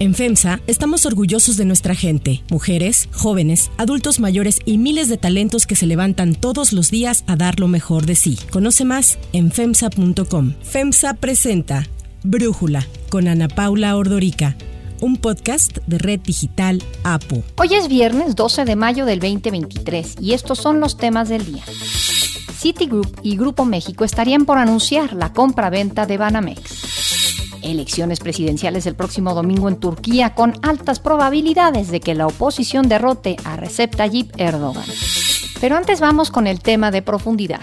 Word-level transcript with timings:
En 0.00 0.14
FEMSA 0.14 0.60
estamos 0.66 1.04
orgullosos 1.04 1.58
de 1.58 1.66
nuestra 1.66 1.94
gente, 1.94 2.42
mujeres, 2.50 3.10
jóvenes, 3.12 3.70
adultos 3.76 4.18
mayores 4.18 4.60
y 4.64 4.78
miles 4.78 5.10
de 5.10 5.18
talentos 5.18 5.66
que 5.66 5.76
se 5.76 5.84
levantan 5.86 6.34
todos 6.34 6.72
los 6.72 6.90
días 6.90 7.22
a 7.26 7.36
dar 7.36 7.60
lo 7.60 7.68
mejor 7.68 8.06
de 8.06 8.14
sí. 8.14 8.38
Conoce 8.50 8.86
más 8.86 9.18
en 9.34 9.52
FEMSA.com. 9.52 10.54
FEMSA 10.62 11.12
presenta 11.14 11.86
Brújula 12.22 12.86
con 13.10 13.28
Ana 13.28 13.48
Paula 13.48 13.94
Ordorica 13.94 14.56
un 15.02 15.16
podcast 15.16 15.78
de 15.86 15.98
Red 15.98 16.20
Digital 16.20 16.82
APO. 17.04 17.42
Hoy 17.56 17.74
es 17.74 17.88
viernes 17.88 18.36
12 18.36 18.64
de 18.64 18.76
mayo 18.76 19.06
del 19.06 19.20
2023 19.20 20.16
y 20.20 20.32
estos 20.32 20.58
son 20.58 20.80
los 20.80 20.96
temas 20.96 21.28
del 21.28 21.44
día. 21.44 21.64
Citigroup 22.58 23.20
y 23.22 23.36
Grupo 23.36 23.64
México 23.64 24.04
estarían 24.04 24.44
por 24.44 24.58
anunciar 24.58 25.14
la 25.14 25.32
compra-venta 25.32 26.04
de 26.04 26.18
Banamex. 26.18 26.99
Elecciones 27.62 28.20
presidenciales 28.20 28.86
el 28.86 28.94
próximo 28.94 29.34
domingo 29.34 29.68
en 29.68 29.76
Turquía 29.76 30.34
con 30.34 30.54
altas 30.62 31.00
probabilidades 31.00 31.90
de 31.90 32.00
que 32.00 32.14
la 32.14 32.26
oposición 32.26 32.88
derrote 32.88 33.36
a 33.44 33.56
Recep 33.56 33.96
Tayyip 33.96 34.32
Erdogan. 34.38 34.86
Pero 35.60 35.76
antes 35.76 36.00
vamos 36.00 36.30
con 36.30 36.46
el 36.46 36.60
tema 36.60 36.90
de 36.90 37.02
profundidad 37.02 37.62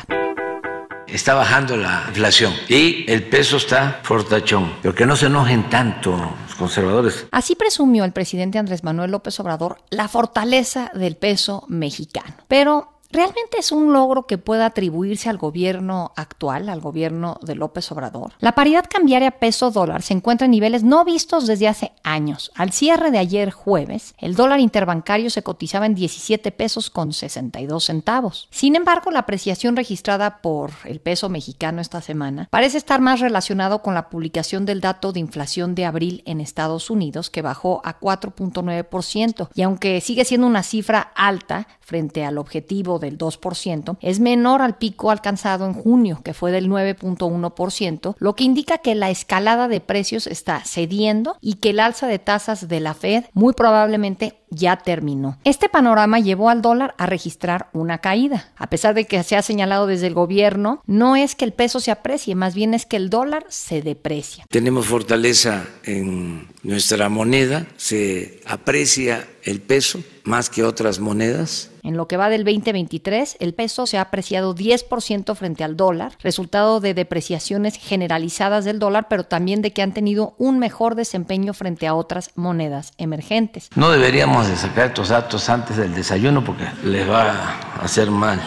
está 1.07 1.33
bajando 1.33 1.77
la 1.77 2.03
inflación 2.09 2.53
y 2.67 3.09
el 3.11 3.23
peso 3.23 3.57
está 3.57 3.99
fortachón. 4.03 4.73
Pero 4.81 4.93
que 4.93 5.05
no 5.05 5.15
se 5.15 5.27
enojen 5.27 5.69
tanto 5.69 6.11
los 6.11 6.55
conservadores. 6.55 7.27
Así 7.31 7.55
presumió 7.55 8.05
el 8.05 8.11
presidente 8.11 8.59
Andrés 8.59 8.83
Manuel 8.83 9.11
López 9.11 9.39
Obrador 9.39 9.77
la 9.89 10.07
fortaleza 10.07 10.91
del 10.93 11.15
peso 11.15 11.65
mexicano. 11.67 12.35
Pero 12.47 12.96
¿Realmente 13.09 13.57
es 13.59 13.71
un 13.71 13.93
logro 13.93 14.27
que 14.27 14.37
pueda 14.37 14.65
atribuirse 14.65 15.29
al 15.29 15.37
gobierno 15.37 16.11
actual, 16.15 16.67
al 16.67 16.81
gobierno 16.81 17.39
de 17.41 17.55
López 17.55 17.89
Obrador? 17.91 18.33
La 18.39 18.53
paridad 18.53 18.85
cambiaria 18.89 19.31
peso-dólar 19.31 20.01
se 20.01 20.13
encuentra 20.13 20.45
en 20.45 20.51
niveles 20.51 20.83
no 20.83 21.05
vistos 21.05 21.47
desde 21.47 21.67
hace 21.67 21.93
años. 22.03 22.51
Al 22.55 22.73
cierre 22.73 23.11
de 23.11 23.17
ayer 23.17 23.51
jueves, 23.51 24.13
el 24.17 24.35
dólar 24.35 24.59
interbancario 24.59 25.29
se 25.29 25.41
cotizaba 25.41 25.85
en 25.85 25.95
17 25.95 26.51
pesos 26.51 26.89
con 26.89 27.13
62 27.13 27.85
centavos. 27.85 28.47
Sin 28.51 28.75
embargo, 28.75 29.11
la 29.11 29.19
apreciación 29.19 29.75
registrada 29.75 30.41
por 30.41 30.71
el 30.83 30.99
peso 30.99 31.29
mexicano 31.29 31.81
esta 31.81 32.01
semana 32.01 32.47
parece 32.51 32.77
estar 32.77 32.99
más 32.99 33.21
relacionado 33.21 33.81
con 33.81 33.93
la 33.93 34.09
publicación 34.09 34.65
del 34.65 34.81
dato 34.81 35.13
de 35.13 35.21
inflación 35.21 35.75
de 35.75 35.85
abril 35.85 36.23
en 36.25 36.41
Estados 36.41 36.89
Unidos, 36.89 37.29
que 37.29 37.41
bajó 37.41 37.81
a 37.85 37.99
4.9%. 37.99 39.49
Y 39.53 39.61
aunque 39.61 40.01
sigue 40.01 40.25
siendo 40.25 40.47
una 40.47 40.63
cifra 40.63 40.99
alta 41.15 41.67
frente 41.79 42.25
al 42.25 42.37
objetivo 42.37 42.99
del 43.07 43.17
2%, 43.17 43.97
es 44.01 44.19
menor 44.19 44.61
al 44.61 44.77
pico 44.77 45.11
alcanzado 45.11 45.65
en 45.65 45.73
junio, 45.73 46.21
que 46.23 46.33
fue 46.33 46.51
del 46.51 46.69
9.1%, 46.69 48.15
lo 48.19 48.35
que 48.35 48.43
indica 48.43 48.77
que 48.79 48.95
la 48.95 49.09
escalada 49.09 49.67
de 49.67 49.79
precios 49.79 50.27
está 50.27 50.61
cediendo 50.65 51.37
y 51.41 51.55
que 51.55 51.71
el 51.71 51.79
alza 51.79 52.07
de 52.07 52.19
tasas 52.19 52.67
de 52.67 52.79
la 52.79 52.93
Fed 52.93 53.25
muy 53.33 53.53
probablemente 53.53 54.39
ya 54.49 54.77
terminó. 54.77 55.37
Este 55.43 55.69
panorama 55.69 56.19
llevó 56.19 56.49
al 56.49 56.61
dólar 56.61 56.95
a 56.97 57.05
registrar 57.05 57.69
una 57.73 57.97
caída. 57.99 58.51
A 58.55 58.69
pesar 58.69 58.93
de 58.93 59.05
que 59.05 59.21
se 59.23 59.35
ha 59.35 59.41
señalado 59.41 59.87
desde 59.87 60.07
el 60.07 60.13
gobierno, 60.13 60.81
no 60.85 61.15
es 61.15 61.35
que 61.35 61.45
el 61.45 61.53
peso 61.53 61.79
se 61.79 61.91
aprecie, 61.91 62.35
más 62.35 62.55
bien 62.55 62.73
es 62.73 62.85
que 62.85 62.97
el 62.97 63.09
dólar 63.09 63.45
se 63.49 63.81
deprecia. 63.81 64.45
Tenemos 64.49 64.85
fortaleza 64.85 65.65
en 65.83 66.47
nuestra 66.63 67.09
moneda, 67.09 67.65
se 67.77 68.41
aprecia 68.45 69.27
el 69.43 69.61
peso 69.61 70.01
más 70.23 70.49
que 70.49 70.63
otras 70.63 70.99
monedas. 70.99 71.71
En 71.87 71.95
lo 71.95 72.09
que 72.09 72.17
va 72.17 72.27
del 72.27 72.43
2023, 72.43 73.37
el 73.39 73.53
peso 73.53 73.87
se 73.87 73.97
ha 73.97 74.01
apreciado 74.01 74.53
10% 74.53 75.33
frente 75.35 75.63
al 75.63 75.77
dólar, 75.77 76.17
resultado 76.21 76.81
de 76.81 76.93
depreciaciones 76.93 77.77
generalizadas 77.77 78.65
del 78.65 78.77
dólar, 78.77 79.07
pero 79.09 79.23
también 79.23 79.61
de 79.61 79.71
que 79.71 79.81
han 79.81 79.93
tenido 79.93 80.35
un 80.37 80.59
mejor 80.59 80.95
desempeño 80.95 81.53
frente 81.53 81.87
a 81.87 81.95
otras 81.95 82.31
monedas 82.35 82.91
emergentes. 82.97 83.69
No 83.75 83.89
deberíamos 83.89 84.49
de 84.49 84.57
sacar 84.57 84.87
estos 84.87 85.07
datos 85.07 85.47
antes 85.47 85.77
del 85.77 85.95
desayuno 85.95 86.43
porque 86.43 86.65
les 86.83 87.09
va 87.09 87.31
a 87.31 87.85
hacer 87.85 88.11
mal. 88.11 88.41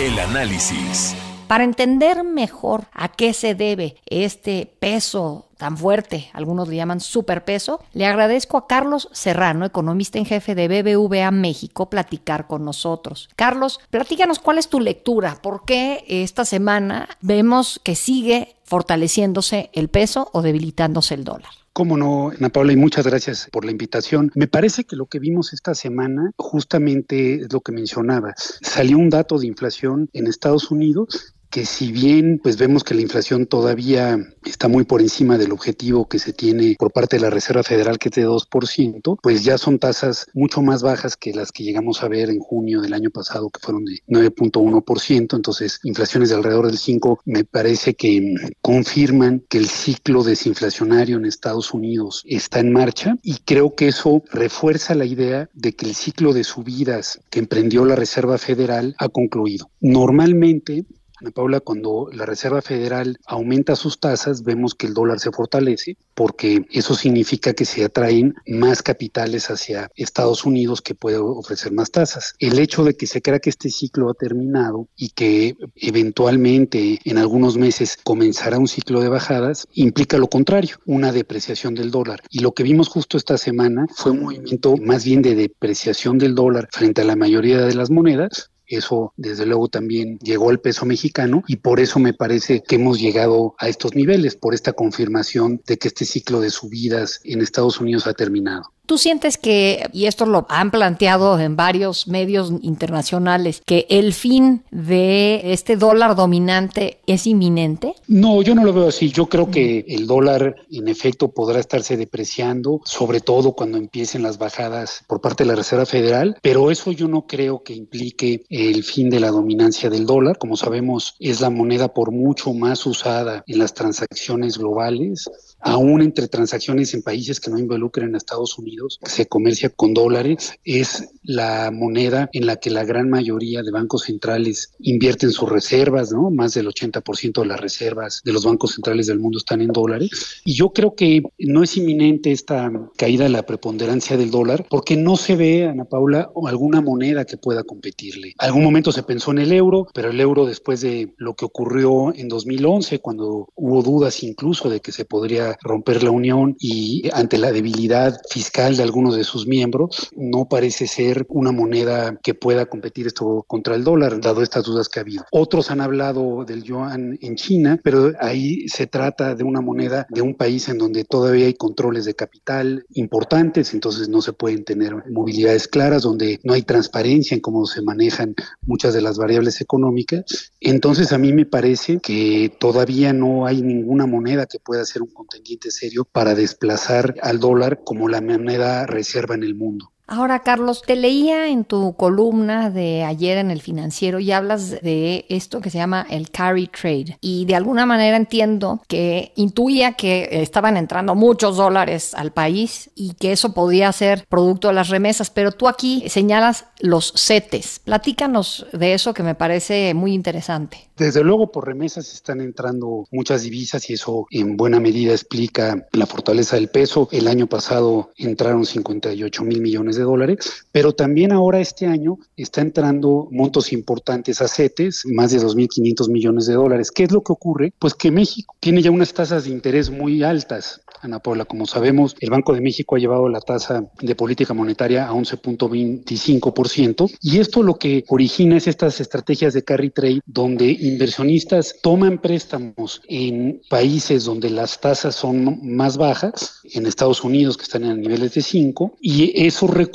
El 0.00 0.18
análisis. 0.18 1.14
Para 1.52 1.64
entender 1.64 2.24
mejor 2.24 2.86
a 2.94 3.08
qué 3.08 3.34
se 3.34 3.54
debe 3.54 3.96
este 4.06 4.72
peso 4.78 5.50
tan 5.58 5.76
fuerte, 5.76 6.30
algunos 6.32 6.66
le 6.66 6.76
llaman 6.76 7.00
superpeso, 7.00 7.78
le 7.92 8.06
agradezco 8.06 8.56
a 8.56 8.66
Carlos 8.66 9.10
Serrano, 9.12 9.66
economista 9.66 10.16
en 10.16 10.24
jefe 10.24 10.54
de 10.54 10.68
BBVA 10.68 11.30
México, 11.30 11.90
platicar 11.90 12.46
con 12.46 12.64
nosotros. 12.64 13.28
Carlos, 13.36 13.80
platícanos 13.90 14.38
cuál 14.38 14.56
es 14.56 14.68
tu 14.68 14.80
lectura, 14.80 15.40
por 15.42 15.66
qué 15.66 16.06
esta 16.08 16.46
semana 16.46 17.06
vemos 17.20 17.82
que 17.84 17.96
sigue 17.96 18.56
fortaleciéndose 18.64 19.68
el 19.74 19.90
peso 19.90 20.30
o 20.32 20.40
debilitándose 20.40 21.12
el 21.12 21.24
dólar. 21.24 21.50
Cómo 21.74 21.98
no, 21.98 22.30
Ana 22.30 22.48
Paula, 22.48 22.72
y 22.72 22.76
muchas 22.76 23.06
gracias 23.06 23.48
por 23.52 23.66
la 23.66 23.72
invitación. 23.72 24.30
Me 24.34 24.46
parece 24.46 24.84
que 24.84 24.96
lo 24.96 25.04
que 25.04 25.18
vimos 25.18 25.52
esta 25.52 25.74
semana 25.74 26.30
justamente 26.38 27.42
es 27.42 27.52
lo 27.52 27.60
que 27.60 27.72
mencionaba. 27.72 28.32
Salió 28.36 28.96
un 28.96 29.10
dato 29.10 29.38
de 29.38 29.48
inflación 29.48 30.08
en 30.14 30.26
Estados 30.26 30.70
Unidos 30.70 31.34
que 31.52 31.66
si 31.66 31.92
bien 31.92 32.40
pues 32.42 32.56
vemos 32.56 32.82
que 32.82 32.94
la 32.94 33.02
inflación 33.02 33.44
todavía 33.44 34.18
está 34.46 34.68
muy 34.68 34.84
por 34.84 35.02
encima 35.02 35.36
del 35.36 35.52
objetivo 35.52 36.08
que 36.08 36.18
se 36.18 36.32
tiene 36.32 36.76
por 36.78 36.92
parte 36.92 37.16
de 37.16 37.22
la 37.22 37.28
Reserva 37.28 37.62
Federal 37.62 37.98
que 37.98 38.08
es 38.08 38.14
de 38.14 38.26
2%, 38.26 39.18
pues 39.22 39.44
ya 39.44 39.58
son 39.58 39.78
tasas 39.78 40.26
mucho 40.32 40.62
más 40.62 40.82
bajas 40.82 41.14
que 41.14 41.34
las 41.34 41.52
que 41.52 41.62
llegamos 41.62 42.02
a 42.02 42.08
ver 42.08 42.30
en 42.30 42.38
junio 42.38 42.80
del 42.80 42.94
año 42.94 43.10
pasado 43.10 43.50
que 43.50 43.60
fueron 43.60 43.84
de 43.84 44.00
9.1%, 44.08 45.36
entonces 45.36 45.78
inflaciones 45.82 46.30
de 46.30 46.36
alrededor 46.36 46.68
del 46.68 46.78
5 46.78 47.20
me 47.26 47.44
parece 47.44 47.92
que 47.94 48.34
confirman 48.62 49.44
que 49.50 49.58
el 49.58 49.68
ciclo 49.68 50.24
desinflacionario 50.24 51.18
en 51.18 51.26
Estados 51.26 51.74
Unidos 51.74 52.24
está 52.26 52.60
en 52.60 52.72
marcha 52.72 53.18
y 53.22 53.36
creo 53.44 53.74
que 53.74 53.88
eso 53.88 54.22
refuerza 54.32 54.94
la 54.94 55.04
idea 55.04 55.50
de 55.52 55.74
que 55.74 55.84
el 55.84 55.94
ciclo 55.94 56.32
de 56.32 56.44
subidas 56.44 57.20
que 57.28 57.40
emprendió 57.40 57.84
la 57.84 57.94
Reserva 57.94 58.38
Federal 58.38 58.94
ha 58.98 59.10
concluido. 59.10 59.70
Normalmente 59.82 60.86
Paula, 61.30 61.60
cuando 61.60 62.08
la 62.12 62.26
Reserva 62.26 62.62
Federal 62.62 63.18
aumenta 63.26 63.76
sus 63.76 64.00
tasas, 64.00 64.42
vemos 64.42 64.74
que 64.74 64.86
el 64.86 64.94
dólar 64.94 65.20
se 65.20 65.30
fortalece 65.30 65.96
porque 66.14 66.66
eso 66.70 66.94
significa 66.94 67.52
que 67.54 67.64
se 67.64 67.84
atraen 67.84 68.34
más 68.46 68.82
capitales 68.82 69.50
hacia 69.50 69.90
Estados 69.96 70.44
Unidos 70.44 70.82
que 70.82 70.94
puede 70.94 71.18
ofrecer 71.18 71.72
más 71.72 71.90
tasas. 71.90 72.34
El 72.38 72.58
hecho 72.58 72.84
de 72.84 72.94
que 72.94 73.06
se 73.06 73.22
crea 73.22 73.38
que 73.38 73.50
este 73.50 73.70
ciclo 73.70 74.10
ha 74.10 74.14
terminado 74.14 74.88
y 74.96 75.10
que 75.10 75.56
eventualmente 75.76 76.98
en 77.04 77.18
algunos 77.18 77.56
meses 77.56 77.98
comenzará 78.02 78.58
un 78.58 78.68
ciclo 78.68 79.00
de 79.00 79.08
bajadas 79.08 79.68
implica 79.74 80.18
lo 80.18 80.28
contrario, 80.28 80.76
una 80.86 81.12
depreciación 81.12 81.74
del 81.74 81.90
dólar. 81.90 82.22
Y 82.30 82.40
lo 82.40 82.52
que 82.52 82.62
vimos 82.62 82.88
justo 82.88 83.16
esta 83.16 83.38
semana 83.38 83.86
fue 83.94 84.12
un 84.12 84.22
movimiento 84.22 84.76
más 84.76 85.04
bien 85.04 85.22
de 85.22 85.34
depreciación 85.34 86.18
del 86.18 86.34
dólar 86.34 86.68
frente 86.70 87.02
a 87.02 87.04
la 87.04 87.16
mayoría 87.16 87.60
de 87.60 87.74
las 87.74 87.90
monedas, 87.90 88.51
eso, 88.76 89.12
desde 89.16 89.46
luego, 89.46 89.68
también 89.68 90.18
llegó 90.18 90.50
al 90.50 90.60
peso 90.60 90.86
mexicano 90.86 91.42
y 91.46 91.56
por 91.56 91.80
eso 91.80 91.98
me 91.98 92.14
parece 92.14 92.62
que 92.62 92.76
hemos 92.76 93.00
llegado 93.00 93.54
a 93.58 93.68
estos 93.68 93.94
niveles, 93.94 94.36
por 94.36 94.54
esta 94.54 94.72
confirmación 94.72 95.62
de 95.66 95.78
que 95.78 95.88
este 95.88 96.04
ciclo 96.04 96.40
de 96.40 96.50
subidas 96.50 97.20
en 97.24 97.40
Estados 97.40 97.80
Unidos 97.80 98.06
ha 98.06 98.14
terminado. 98.14 98.72
¿Tú 98.84 98.98
sientes 98.98 99.38
que, 99.38 99.88
y 99.92 100.06
esto 100.06 100.26
lo 100.26 100.44
han 100.48 100.72
planteado 100.72 101.38
en 101.38 101.54
varios 101.54 102.08
medios 102.08 102.52
internacionales, 102.62 103.62
que 103.64 103.86
el 103.88 104.12
fin 104.12 104.64
de 104.72 105.52
este 105.52 105.76
dólar 105.76 106.16
dominante 106.16 106.98
es 107.06 107.28
inminente? 107.28 107.94
No, 108.08 108.42
yo 108.42 108.56
no 108.56 108.64
lo 108.64 108.72
veo 108.72 108.88
así. 108.88 109.10
Yo 109.10 109.26
creo 109.26 109.50
que 109.50 109.84
el 109.86 110.08
dólar 110.08 110.56
en 110.70 110.88
efecto 110.88 111.28
podrá 111.28 111.60
estarse 111.60 111.96
depreciando, 111.96 112.80
sobre 112.84 113.20
todo 113.20 113.52
cuando 113.52 113.78
empiecen 113.78 114.22
las 114.24 114.36
bajadas 114.36 115.04
por 115.06 115.20
parte 115.20 115.44
de 115.44 115.50
la 115.50 115.56
Reserva 115.56 115.86
Federal, 115.86 116.36
pero 116.42 116.70
eso 116.70 116.90
yo 116.90 117.06
no 117.06 117.26
creo 117.26 117.62
que 117.62 117.74
implique 117.74 118.44
el 118.50 118.82
fin 118.82 119.10
de 119.10 119.20
la 119.20 119.30
dominancia 119.30 119.90
del 119.90 120.06
dólar. 120.06 120.38
Como 120.38 120.56
sabemos, 120.56 121.14
es 121.20 121.40
la 121.40 121.50
moneda 121.50 121.94
por 121.94 122.10
mucho 122.10 122.52
más 122.52 122.84
usada 122.84 123.44
en 123.46 123.58
las 123.58 123.74
transacciones 123.74 124.58
globales 124.58 125.30
aún 125.62 126.02
entre 126.02 126.28
transacciones 126.28 126.92
en 126.92 127.02
países 127.02 127.40
que 127.40 127.50
no 127.50 127.58
involucren 127.58 128.14
a 128.14 128.18
Estados 128.18 128.58
Unidos, 128.58 128.71
se 129.02 129.26
comercia 129.26 129.70
con 129.70 129.94
dólares, 129.94 130.52
es 130.64 131.08
la 131.22 131.70
moneda 131.72 132.28
en 132.32 132.46
la 132.46 132.56
que 132.56 132.70
la 132.70 132.84
gran 132.84 133.08
mayoría 133.08 133.62
de 133.62 133.70
bancos 133.70 134.04
centrales 134.04 134.72
invierten 134.80 135.30
sus 135.30 135.48
reservas, 135.48 136.12
¿no? 136.12 136.30
Más 136.30 136.54
del 136.54 136.66
80% 136.66 137.40
de 137.40 137.46
las 137.46 137.60
reservas 137.60 138.22
de 138.24 138.32
los 138.32 138.44
bancos 138.44 138.72
centrales 138.72 139.06
del 139.06 139.20
mundo 139.20 139.38
están 139.38 139.60
en 139.60 139.68
dólares. 139.68 140.10
Y 140.44 140.54
yo 140.54 140.70
creo 140.70 140.94
que 140.94 141.22
no 141.38 141.62
es 141.62 141.76
inminente 141.76 142.32
esta 142.32 142.70
caída 142.96 143.24
de 143.24 143.30
la 143.30 143.46
preponderancia 143.46 144.16
del 144.16 144.30
dólar, 144.30 144.66
porque 144.68 144.96
no 144.96 145.16
se 145.16 145.36
ve, 145.36 145.66
Ana 145.66 145.84
Paula, 145.84 146.30
alguna 146.46 146.80
moneda 146.80 147.24
que 147.24 147.36
pueda 147.36 147.62
competirle. 147.62 148.34
Algún 148.38 148.64
momento 148.64 148.92
se 148.92 149.02
pensó 149.02 149.30
en 149.30 149.38
el 149.38 149.52
euro, 149.52 149.86
pero 149.94 150.10
el 150.10 150.20
euro 150.20 150.46
después 150.46 150.80
de 150.80 151.12
lo 151.16 151.34
que 151.34 151.44
ocurrió 151.44 152.14
en 152.14 152.28
2011, 152.28 152.98
cuando 152.98 153.48
hubo 153.54 153.82
dudas 153.82 154.22
incluso 154.22 154.68
de 154.68 154.80
que 154.80 154.92
se 154.92 155.04
podría 155.04 155.56
romper 155.62 156.02
la 156.02 156.10
unión 156.10 156.56
y 156.58 157.08
ante 157.12 157.38
la 157.38 157.52
debilidad 157.52 158.16
fiscal 158.30 158.61
fiscal 158.62 158.76
de 158.76 158.82
algunos 158.82 159.16
de 159.16 159.24
sus 159.24 159.46
miembros, 159.46 160.10
no 160.16 160.48
parece 160.48 160.86
ser 160.86 161.26
una 161.28 161.52
moneda 161.52 162.18
que 162.22 162.34
pueda 162.34 162.66
competir 162.66 163.06
esto 163.06 163.44
contra 163.46 163.74
el 163.74 163.84
dólar, 163.84 164.20
dado 164.20 164.42
estas 164.42 164.64
dudas 164.64 164.88
que 164.88 165.00
ha 165.00 165.02
habido. 165.02 165.24
Otros 165.32 165.70
han 165.70 165.80
hablado 165.80 166.44
del 166.44 166.62
yuan 166.62 167.18
en 167.20 167.36
China, 167.36 167.80
pero 167.82 168.12
ahí 168.20 168.68
se 168.68 168.86
trata 168.86 169.34
de 169.34 169.44
una 169.44 169.60
moneda 169.60 170.06
de 170.10 170.22
un 170.22 170.34
país 170.34 170.68
en 170.68 170.78
donde 170.78 171.04
todavía 171.04 171.46
hay 171.46 171.54
controles 171.54 172.04
de 172.04 172.14
capital 172.14 172.84
importantes, 172.94 173.74
entonces 173.74 174.08
no 174.08 174.22
se 174.22 174.32
pueden 174.32 174.64
tener 174.64 174.94
movilidades 175.10 175.66
claras, 175.66 176.02
donde 176.02 176.38
no 176.44 176.52
hay 176.52 176.62
transparencia 176.62 177.34
en 177.34 177.40
cómo 177.40 177.66
se 177.66 177.82
manejan 177.82 178.34
muchas 178.62 178.94
de 178.94 179.02
las 179.02 179.18
variables 179.18 179.60
económicas. 179.60 180.52
Entonces 180.60 181.12
a 181.12 181.18
mí 181.18 181.32
me 181.32 181.46
parece 181.46 181.98
que 181.98 182.52
todavía 182.58 183.12
no 183.12 183.46
hay 183.46 183.62
ninguna 183.62 184.06
moneda 184.06 184.46
que 184.46 184.58
pueda 184.58 184.84
ser 184.84 185.02
un 185.02 185.12
contendiente 185.12 185.70
serio 185.70 186.06
para 186.10 186.34
desplazar 186.34 187.14
al 187.22 187.40
dólar 187.40 187.80
como 187.84 188.08
la 188.08 188.20
moneda 188.20 188.51
reserva 188.86 189.34
en 189.34 189.42
el 189.42 189.54
mundo. 189.54 189.92
Ahora, 190.14 190.40
Carlos, 190.40 190.82
te 190.82 190.94
leía 190.94 191.48
en 191.48 191.64
tu 191.64 191.94
columna 191.94 192.68
de 192.68 193.02
ayer 193.02 193.38
en 193.38 193.50
el 193.50 193.62
financiero 193.62 194.20
y 194.20 194.30
hablas 194.30 194.68
de 194.82 195.24
esto 195.30 195.62
que 195.62 195.70
se 195.70 195.78
llama 195.78 196.06
el 196.10 196.30
carry 196.30 196.66
trade. 196.66 197.16
Y 197.22 197.46
de 197.46 197.54
alguna 197.54 197.86
manera 197.86 198.18
entiendo 198.18 198.82
que 198.88 199.32
intuía 199.36 199.94
que 199.94 200.28
estaban 200.42 200.76
entrando 200.76 201.14
muchos 201.14 201.56
dólares 201.56 202.12
al 202.12 202.30
país 202.30 202.90
y 202.94 203.14
que 203.14 203.32
eso 203.32 203.54
podía 203.54 203.90
ser 203.90 204.26
producto 204.28 204.68
de 204.68 204.74
las 204.74 204.90
remesas, 204.90 205.30
pero 205.30 205.50
tú 205.50 205.66
aquí 205.66 206.04
señalas 206.10 206.66
los 206.80 207.14
CETES. 207.16 207.80
Platícanos 207.82 208.66
de 208.74 208.92
eso 208.92 209.14
que 209.14 209.22
me 209.22 209.34
parece 209.34 209.94
muy 209.94 210.12
interesante. 210.12 210.90
Desde 210.96 211.24
luego 211.24 211.50
por 211.50 211.66
remesas 211.66 212.12
están 212.12 212.40
entrando 212.42 213.06
muchas 213.10 213.42
divisas 213.42 213.88
y 213.88 213.94
eso 213.94 214.26
en 214.30 214.56
buena 214.58 214.78
medida 214.78 215.12
explica 215.12 215.88
la 215.92 216.06
fortaleza 216.06 216.56
del 216.56 216.68
peso. 216.68 217.08
El 217.10 217.28
año 217.28 217.46
pasado 217.46 218.10
entraron 218.16 218.66
58 218.66 219.42
mil 219.42 219.62
millones 219.62 219.96
de 219.96 220.01
dólares, 220.02 220.66
pero 220.72 220.92
también 220.92 221.32
ahora 221.32 221.60
este 221.60 221.86
año 221.86 222.18
está 222.36 222.60
entrando 222.60 223.28
montos 223.30 223.72
importantes 223.72 224.40
a 224.40 224.48
CETES, 224.48 225.04
más 225.06 225.32
de 225.32 225.40
2.500 225.40 226.10
millones 226.10 226.46
de 226.46 226.54
dólares. 226.54 226.90
¿Qué 226.90 227.04
es 227.04 227.12
lo 227.12 227.22
que 227.22 227.32
ocurre? 227.32 227.72
Pues 227.78 227.94
que 227.94 228.10
México 228.10 228.54
tiene 228.60 228.82
ya 228.82 228.90
unas 228.90 229.12
tasas 229.12 229.44
de 229.44 229.50
interés 229.50 229.90
muy 229.90 230.22
altas. 230.22 230.80
Ana 231.00 231.18
Paula, 231.18 231.44
como 231.44 231.66
sabemos, 231.66 232.14
el 232.20 232.30
Banco 232.30 232.54
de 232.54 232.60
México 232.60 232.94
ha 232.94 232.98
llevado 232.98 233.28
la 233.28 233.40
tasa 233.40 233.90
de 234.00 234.14
política 234.14 234.54
monetaria 234.54 235.08
a 235.08 235.12
11.25% 235.12 237.18
y 237.20 237.38
esto 237.38 237.62
lo 237.62 237.74
que 237.74 238.04
origina 238.08 238.56
es 238.56 238.68
estas 238.68 239.00
estrategias 239.00 239.52
de 239.52 239.64
carry 239.64 239.90
trade 239.90 240.20
donde 240.26 240.70
inversionistas 240.70 241.76
toman 241.82 242.18
préstamos 242.18 243.02
en 243.08 243.60
países 243.68 244.24
donde 244.24 244.50
las 244.50 244.80
tasas 244.80 245.16
son 245.16 245.58
más 245.62 245.96
bajas, 245.96 246.60
en 246.72 246.86
Estados 246.86 247.24
Unidos 247.24 247.56
que 247.56 247.64
están 247.64 247.84
en 247.84 248.00
niveles 248.00 248.34
de 248.34 248.42
5 248.42 248.96
y 249.00 249.44
esos 249.44 249.70
recursos 249.70 249.91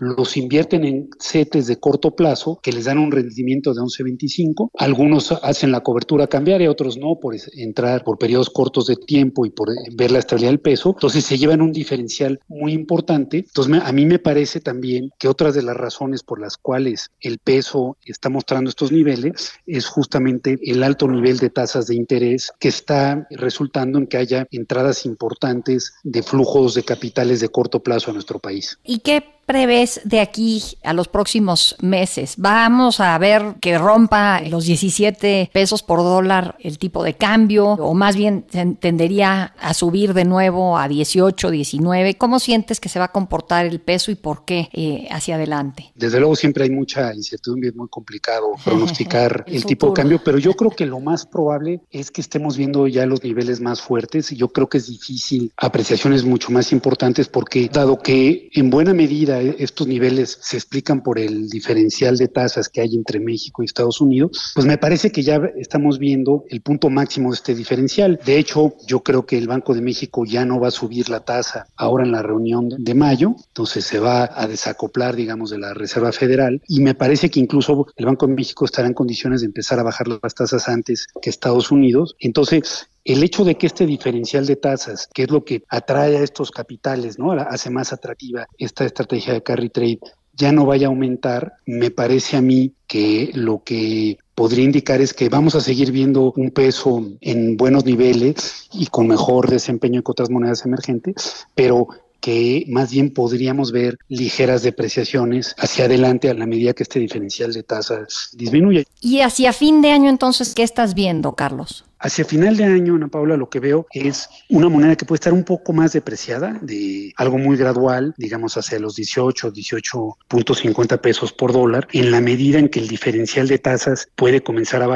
los 0.00 0.36
invierten 0.36 0.84
en 0.84 1.10
CETES 1.18 1.66
de 1.66 1.76
corto 1.76 2.14
plazo 2.14 2.58
que 2.62 2.72
les 2.72 2.84
dan 2.84 2.98
un 2.98 3.12
rendimiento 3.12 3.74
de 3.74 3.80
11.25. 3.80 4.70
Algunos 4.74 5.32
hacen 5.32 5.72
la 5.72 5.80
cobertura 5.80 6.26
cambiaria, 6.26 6.70
otros 6.70 6.96
no, 6.96 7.18
por 7.20 7.34
entrar 7.56 8.04
por 8.04 8.18
periodos 8.18 8.50
cortos 8.50 8.86
de 8.86 8.96
tiempo 8.96 9.46
y 9.46 9.50
por 9.50 9.68
ver 9.94 10.10
la 10.10 10.18
estabilidad 10.18 10.50
del 10.50 10.60
peso. 10.60 10.90
Entonces 10.90 11.24
se 11.24 11.38
llevan 11.38 11.62
un 11.62 11.72
diferencial 11.72 12.40
muy 12.48 12.72
importante. 12.72 13.38
Entonces 13.38 13.82
a 13.82 13.92
mí 13.92 14.06
me 14.06 14.18
parece 14.18 14.60
también 14.60 15.10
que 15.18 15.28
otras 15.28 15.54
de 15.54 15.62
las 15.62 15.76
razones 15.76 16.22
por 16.22 16.40
las 16.40 16.56
cuales 16.56 17.10
el 17.20 17.38
peso 17.38 17.96
está 18.04 18.28
mostrando 18.28 18.70
estos 18.70 18.92
niveles 18.92 19.52
es 19.66 19.86
justamente 19.86 20.58
el 20.62 20.82
alto 20.82 21.08
nivel 21.08 21.38
de 21.38 21.50
tasas 21.50 21.86
de 21.86 21.94
interés 21.94 22.52
que 22.58 22.68
está 22.68 23.26
resultando 23.30 23.98
en 23.98 24.06
que 24.06 24.16
haya 24.16 24.46
entradas 24.50 25.06
importantes 25.06 25.94
de 26.02 26.22
flujos 26.22 26.74
de 26.74 26.82
capitales 26.82 27.40
de 27.40 27.48
corto 27.48 27.82
plazo 27.82 28.10
a 28.10 28.14
nuestro 28.14 28.38
país. 28.38 28.78
¿Y 28.84 29.00
qué 29.00 29.17
ー 29.18 29.37
prevés 29.48 30.02
de 30.04 30.20
aquí 30.20 30.62
a 30.84 30.92
los 30.92 31.08
próximos 31.08 31.74
meses? 31.80 32.34
¿Vamos 32.36 33.00
a 33.00 33.16
ver 33.16 33.54
que 33.62 33.78
rompa 33.78 34.42
los 34.42 34.66
17 34.66 35.50
pesos 35.54 35.82
por 35.82 36.00
dólar 36.00 36.56
el 36.60 36.78
tipo 36.78 37.02
de 37.02 37.14
cambio 37.14 37.68
o 37.70 37.94
más 37.94 38.14
bien 38.14 38.44
tendería 38.78 39.54
a 39.58 39.72
subir 39.72 40.12
de 40.12 40.26
nuevo 40.26 40.76
a 40.76 40.86
18, 40.86 41.50
19? 41.50 42.18
¿Cómo 42.18 42.38
sientes 42.40 42.78
que 42.78 42.90
se 42.90 42.98
va 42.98 43.06
a 43.06 43.12
comportar 43.12 43.64
el 43.64 43.80
peso 43.80 44.10
y 44.10 44.16
por 44.16 44.44
qué 44.44 44.68
eh, 44.74 45.08
hacia 45.10 45.36
adelante? 45.36 45.92
Desde 45.94 46.20
luego 46.20 46.36
siempre 46.36 46.64
hay 46.64 46.70
mucha 46.70 47.14
incertidumbre, 47.14 47.70
es 47.70 47.74
muy 47.74 47.88
complicado 47.88 48.52
pronosticar 48.64 49.44
el, 49.46 49.64
tipo 49.64 49.88
de 49.88 49.92
cambio, 49.94 50.20
pero 50.22 50.36
yo 50.36 50.52
creo 50.52 50.70
que 50.70 50.84
lo 50.84 51.00
más 51.00 51.24
probable 51.24 51.80
es 51.90 52.10
que 52.10 52.20
estemos 52.20 52.58
viendo 52.58 52.86
ya 52.86 53.06
los 53.06 53.24
niveles 53.24 53.62
más 53.62 53.80
fuertes. 53.80 54.28
Yo 54.28 54.48
creo 54.48 54.68
que 54.68 54.76
es 54.76 54.88
difícil 54.88 55.50
apreciaciones 55.56 56.24
mucho 56.24 56.52
más 56.52 56.70
importantes 56.70 57.28
porque 57.28 57.70
dado 57.72 57.98
que 57.98 58.50
en 58.52 58.68
buena 58.68 58.92
medida 58.92 59.37
estos 59.40 59.86
niveles 59.86 60.38
se 60.40 60.56
explican 60.56 61.02
por 61.02 61.18
el 61.18 61.48
diferencial 61.48 62.16
de 62.16 62.28
tasas 62.28 62.68
que 62.68 62.80
hay 62.80 62.94
entre 62.94 63.20
México 63.20 63.62
y 63.62 63.66
Estados 63.66 64.00
Unidos, 64.00 64.52
pues 64.54 64.66
me 64.66 64.78
parece 64.78 65.10
que 65.10 65.22
ya 65.22 65.40
estamos 65.56 65.98
viendo 65.98 66.44
el 66.48 66.60
punto 66.60 66.90
máximo 66.90 67.30
de 67.30 67.36
este 67.36 67.54
diferencial. 67.54 68.20
De 68.24 68.38
hecho, 68.38 68.74
yo 68.86 69.00
creo 69.00 69.26
que 69.26 69.38
el 69.38 69.48
Banco 69.48 69.74
de 69.74 69.82
México 69.82 70.24
ya 70.24 70.44
no 70.44 70.60
va 70.60 70.68
a 70.68 70.72
subir 70.72 71.08
la 71.08 71.20
tasa 71.20 71.66
ahora 71.76 72.04
en 72.04 72.12
la 72.12 72.22
reunión 72.22 72.68
de 72.78 72.94
mayo, 72.94 73.34
entonces 73.48 73.84
se 73.84 73.98
va 73.98 74.30
a 74.34 74.46
desacoplar, 74.46 75.16
digamos, 75.16 75.50
de 75.50 75.58
la 75.58 75.74
Reserva 75.74 76.12
Federal 76.12 76.62
y 76.68 76.80
me 76.80 76.94
parece 76.94 77.30
que 77.30 77.40
incluso 77.40 77.86
el 77.96 78.06
Banco 78.06 78.26
de 78.26 78.34
México 78.34 78.64
estará 78.64 78.88
en 78.88 78.94
condiciones 78.94 79.40
de 79.40 79.46
empezar 79.46 79.78
a 79.78 79.82
bajar 79.82 80.08
las 80.08 80.34
tasas 80.34 80.68
antes 80.68 81.06
que 81.20 81.30
Estados 81.30 81.70
Unidos. 81.70 82.16
Entonces, 82.18 82.88
el 83.08 83.22
hecho 83.22 83.42
de 83.42 83.56
que 83.56 83.66
este 83.66 83.86
diferencial 83.86 84.44
de 84.44 84.56
tasas, 84.56 85.08
que 85.14 85.22
es 85.22 85.30
lo 85.30 85.42
que 85.42 85.62
atrae 85.70 86.18
a 86.18 86.22
estos 86.22 86.50
capitales, 86.50 87.18
¿no? 87.18 87.32
Hace 87.32 87.70
más 87.70 87.90
atractiva 87.90 88.46
esta 88.58 88.84
estrategia 88.84 89.32
de 89.32 89.42
carry 89.42 89.70
trade, 89.70 90.00
ya 90.34 90.52
no 90.52 90.66
vaya 90.66 90.88
a 90.88 90.90
aumentar, 90.90 91.54
me 91.64 91.90
parece 91.90 92.36
a 92.36 92.42
mí 92.42 92.74
que 92.86 93.30
lo 93.32 93.62
que 93.64 94.18
podría 94.34 94.66
indicar 94.66 95.00
es 95.00 95.14
que 95.14 95.30
vamos 95.30 95.54
a 95.54 95.62
seguir 95.62 95.90
viendo 95.90 96.32
un 96.36 96.50
peso 96.50 97.02
en 97.22 97.56
buenos 97.56 97.86
niveles 97.86 98.68
y 98.72 98.86
con 98.88 99.08
mejor 99.08 99.48
desempeño 99.48 100.02
que 100.02 100.12
otras 100.12 100.28
monedas 100.28 100.66
emergentes, 100.66 101.46
pero 101.54 101.88
que 102.20 102.64
más 102.68 102.90
bien 102.90 103.10
podríamos 103.12 103.72
ver 103.72 103.98
ligeras 104.08 104.62
depreciaciones 104.62 105.54
hacia 105.58 105.86
adelante 105.86 106.30
a 106.30 106.34
la 106.34 106.46
medida 106.46 106.72
que 106.72 106.82
este 106.82 106.98
diferencial 107.00 107.52
de 107.52 107.62
tasas 107.62 108.30
disminuye. 108.32 108.86
Y 109.00 109.20
hacia 109.20 109.52
fin 109.52 109.82
de 109.82 109.90
año 109.90 110.10
entonces, 110.10 110.54
¿qué 110.54 110.62
estás 110.62 110.94
viendo, 110.94 111.34
Carlos? 111.34 111.84
Hacia 112.00 112.24
final 112.24 112.56
de 112.56 112.64
año, 112.64 112.94
Ana 112.94 113.08
Paula, 113.08 113.36
lo 113.36 113.50
que 113.50 113.58
veo 113.58 113.86
es 113.90 114.28
una 114.48 114.68
moneda 114.68 114.94
que 114.94 115.04
puede 115.04 115.16
estar 115.16 115.32
un 115.32 115.42
poco 115.42 115.72
más 115.72 115.92
depreciada, 115.92 116.56
de 116.62 117.12
algo 117.16 117.38
muy 117.38 117.56
gradual, 117.56 118.14
digamos 118.16 118.56
hacia 118.56 118.78
los 118.78 118.94
18, 118.94 119.52
18.50 119.52 121.00
pesos 121.00 121.32
por 121.32 121.52
dólar, 121.52 121.88
en 121.92 122.12
la 122.12 122.20
medida 122.20 122.60
en 122.60 122.68
que 122.68 122.78
el 122.78 122.86
diferencial 122.86 123.48
de 123.48 123.58
tasas 123.58 124.08
puede 124.14 124.42
comenzar 124.42 124.82
a 124.82 124.86